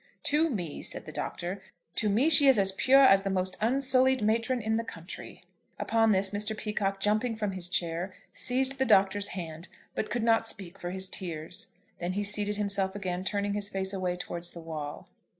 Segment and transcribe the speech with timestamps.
[0.23, 1.61] "To me," said the Doctor,
[1.97, 5.43] "to me she is as pure as the most unsullied matron in the country."
[5.77, 6.57] Upon this Mr.
[6.57, 11.07] Peacocke, jumping from his chair, seized the Doctor's hand, but could not speak for his
[11.07, 11.67] tears;
[11.99, 15.07] then he seated himself again, turning his face away towards the wall.